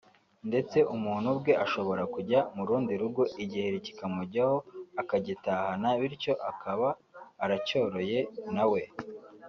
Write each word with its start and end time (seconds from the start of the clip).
ndetse 0.49 0.77
umuntu 0.95 1.27
ubwe 1.33 1.53
ashobora 1.65 2.03
kujya 2.13 2.39
mu 2.55 2.63
rundi 2.69 2.91
rugo 3.01 3.21
igiheri 3.43 3.77
kikamujyaho 3.85 4.57
akagitahana 5.01 5.87
bityo 5.99 6.33
akaba 6.51 6.87
aracyoroye 7.43 8.19
na 8.55 8.65
we 8.71 8.81